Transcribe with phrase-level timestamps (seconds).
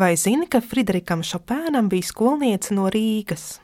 [0.00, 3.58] Vai zini, ka Friderikam Šopēnam bija skolniece no Rīgas?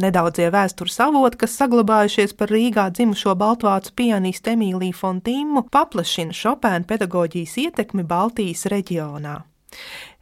[0.00, 7.58] Nedaudzie vēstures avoti, kas saglabājušies par Rīgā dzimušo baltvācu pianistu Emīliju Fontīmu, paplašina Šopēna pedagoģijas
[7.66, 9.34] ietekmi Baltijas reģionā.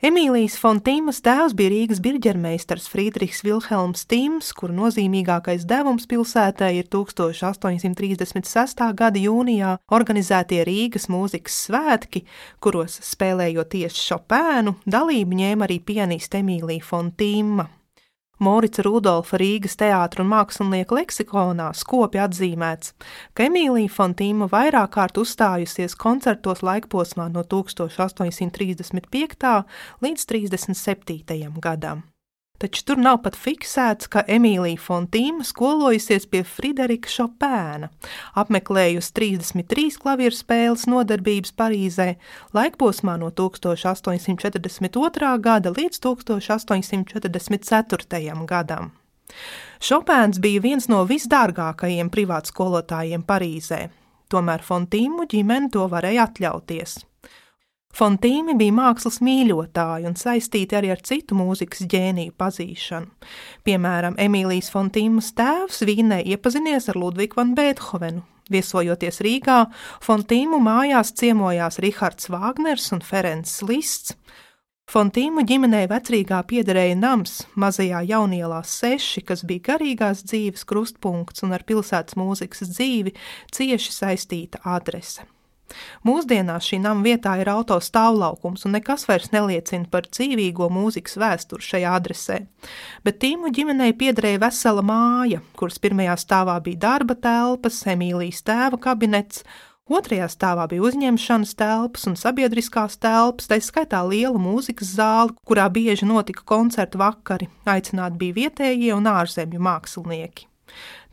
[0.04, 8.82] Emīlijas Fontīmas tēvs bija Rīgas birģermeistars Friedrichs Vilhelms Tims, kura nozīmīgākais devums pilsētai ir 1836.
[8.98, 12.27] gada jūnijā organizētie Rīgas mūzikas svētki,
[12.61, 17.71] kuros spēlējot tieši Šopēnu, dalību ņēma arī pianiste Emīlija Fontīma.
[18.38, 22.95] Morica Rudolfa Rīgas teātra un mākslinieka leksikonā skopi atzīmēts,
[23.34, 29.65] ka Emīlija Fontīma vairāk kārt uzstājusies koncertos laikposmā no 1835.
[30.02, 31.52] līdz 37.
[31.62, 32.13] gadam
[32.63, 37.89] taču tur nav pat fiksēts, ka Emīlija Fontīma skolojusies pie Friderika Šopēna,
[38.41, 42.09] apmeklējusi 33 klavieru spēles nodarbības Parīzē
[42.57, 45.39] laikposmā no 1842.
[45.49, 48.47] gada līdz 1844.
[48.47, 48.85] gadam.
[49.85, 53.89] Šopēns bija viens no visdārgākajiem privātskolotājiem Parīzē,
[54.33, 57.13] tomēr Fontīmu ģimene to varēja atļauties.
[57.95, 63.28] Fontīmi bija mākslas mīļotāji un saistīti arī ar citu mūzikas ģēniju pazīšanu.
[63.62, 68.25] Piemēram, Emīlijas Fontīmas tēvs Vīnē iepazinies ar Ludvigu van Beethovenu.
[68.50, 69.60] Viesojoties Rīgā,
[70.04, 74.16] Fontīmu mājās ciemojās Rihards Vāgners un Ferencs Lists.
[74.91, 81.65] Fontīmu ģimenei vecrīgā piederēja nams mazajā jaunielā seši, kas bija garīgās dzīves krustpunkts un ar
[81.65, 83.15] pilsētas mūzikas dzīvi
[83.54, 85.25] cieši saistīta adrese.
[86.06, 91.69] Mūsdienās šī nama vietā ir auto stāvlaukums, un nekas vairs neliecina par dzīvīgo mūzikas vēsturi
[91.69, 92.41] šajā adresē.
[93.04, 99.44] Bet Tīmu ģimenei piederēja vesela māja, kuras pirmajā stāvā bija darba telpas, Emīlijas tēva kabinets,
[99.84, 106.09] Otrajā stāvā bija uzņemšanas telpas un sabiedriskās telpas, tā skaitā liela mūzikas zāle, kurā bieži
[106.09, 107.50] notika koncertu vakari.
[107.69, 110.49] Aicināti bija vietējie un ārzemju mākslinieki.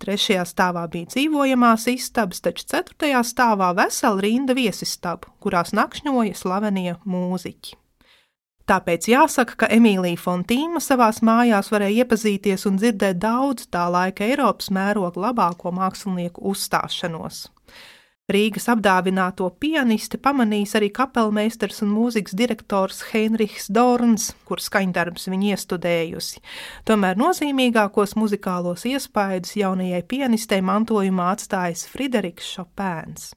[0.01, 7.77] Trešajā stāvā bija dzīvojamās istabas, taču ceturtajā stāvā vesela rinda viesistabu, kurās nakšņoja slavenie mūziķi.
[8.71, 14.69] Tāpēc jāsaka, ka Emīlija Fontīma savās mājās varēja iepazīties un dzirdēt daudz tā laika Eiropas
[14.71, 17.47] mēroga labāko mākslinieku uzstāšanos.
[18.29, 26.39] Rīgas apdāvināto pianisti pamanīs arī kapelmeistars un mūzikas direktors Heinrichs Dorns, kur skaņdarbs viņa iestudējusi.
[26.87, 33.31] Tomēr nozīmīgākos muzikālos iespaidus jaunajai pianistei mantojumā atstājis Frideriks Šopēns.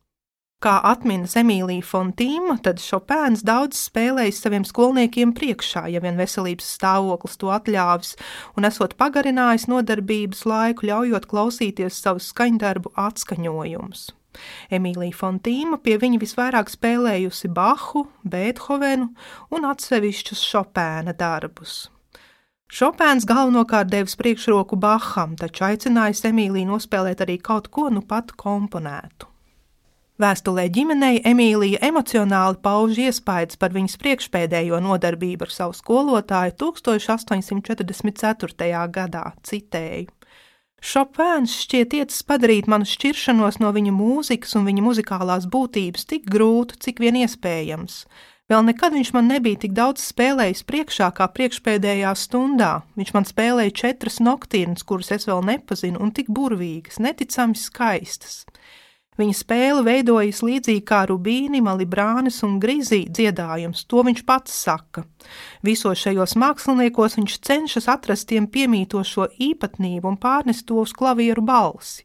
[0.65, 7.37] Kā atminas Emīlija Fontīma, tad Šopēns daudz spēlējis saviem skolniekiem priekšā, ja vien veselības stāvoklis
[7.41, 8.15] to atļāvis,
[8.56, 14.12] un esot pagarinājis nodarbības laiku, ļaujot klausīties savus skaņdarbu atskaņojumus.
[14.75, 19.11] Emīlija Fontīma pie viņa visvairāk spēlējusi Bahu, Beethovenu
[19.55, 21.84] un atsevišķus Šopēna darbus.
[22.75, 29.34] Šopēns galvenokārt devis priekšroku Baham, taču aicinājis Emīliju nospēlēt arī kaut ko nu pat komponētu.
[30.19, 38.83] Vēstulē ģimenei Emīlija emocionāli pauž iespējas par viņas priekšpēdējo nodarbību ar savu skolotāju 1844.
[38.95, 40.06] gadā, citēju.
[40.84, 46.77] Šopēns šķiet iecis padarīt manu šķiršanos no viņa mūzikas un viņa muzikālās būtības tik grūtu,
[46.84, 48.03] cik vien iespējams.
[48.53, 52.72] Vēl nekad viņš man nebija tik daudz spēlējis priekšā kā priekšpēdējā stundā.
[53.00, 58.43] Viņš man spēlēja četras noktīrnes, kuras es vēl nepazinu, un tik burvīgas, neticami skaistas.
[59.21, 65.05] Viņa spēle veidojas līdzīgi kā Rubīni, Malibrānis un Grizī dziedājums, to viņš pats saka.
[65.63, 72.03] Visos šajos māksliniekos viņš cenšas atrast tiem piemītošo īpatnību un pārnest to uz klavieru balsi.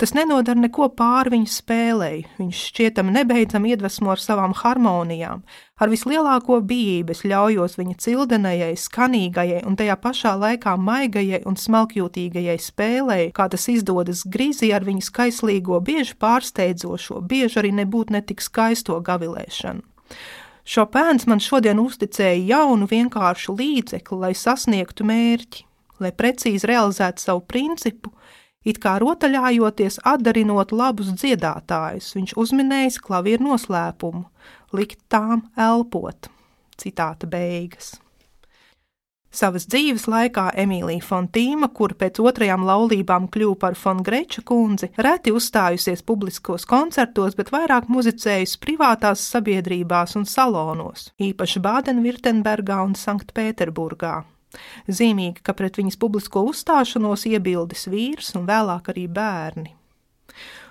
[0.00, 2.22] Tas nenodara neko pāri viņa spēlei.
[2.38, 5.42] Viņš šķietami nebeidzami iedvesmo ar savām harmonijām.
[5.76, 12.56] Ar vislielāko bijību es ļaujos viņa cildenējai, skanīgajai un tajā pašā laikā maigajai un smalkjūtīgajai
[12.64, 18.96] spēlei, kā tas izdodas grīzī ar viņa skaislīgo, bieži pārsteidzošo, bieži arī nebūt netik skaisto
[19.04, 19.84] gavilēšanu.
[20.64, 25.66] Šopēns man šodien uzticēja jaunu vienkāršu līdzekli, lai sasniegtu mērķi,
[26.00, 28.14] lai precīzi realizētu savu principu,
[28.60, 34.26] It kā rotaļājoties, atdarinot labus dziedātājus, viņš uzminējis klavieru noslēpumu,
[34.76, 36.28] likt tām elpot.
[36.80, 37.94] Citāta beigas.
[39.30, 46.02] Savas dzīves laikā Emīlija Fontīma, kur pēc otrajām laulībām kļuva par Fongreča kundzi, reti uzstājusies
[46.02, 54.16] publiskos koncertos, bet vairāk muzicējusi privātās sabiedrībās un salonos, īpaši Bādenvirtenbergā un Sanktpēterburgā.
[54.90, 59.74] Zīmīgi, ka pret viņas publisko uzstāšanos iebildes vīrs un vēlāk arī bērni.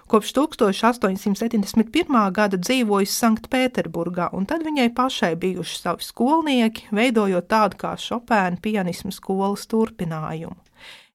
[0.09, 2.15] Kopš 1871.
[2.33, 9.13] gada dzīvojusi Sanktpēterburgā, un tad viņai pašai bijuši savi skolnieki, veidojot tādu kā Šopēna pianismu
[9.13, 10.57] skolas turpinājumu.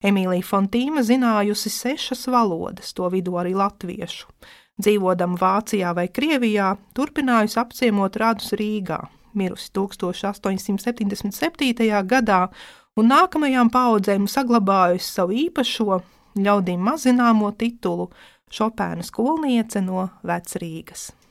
[0.04, 4.30] Emīlija Fontīma zinājusi sešas valodas, to vidū arī latviešu.
[4.78, 9.00] Dzīvodama Vācijā vai Krievijā, turpinājusi apciemot radus Rīgā,
[9.38, 12.02] mirusi 1877.
[12.06, 12.48] gadā,
[12.96, 16.00] un nākamajām paudzēm saglabājusi savu īpašo,
[16.38, 18.10] ļaudīm mazināmo titulu
[18.54, 21.23] Šopēna skolniece no Vecrīgas.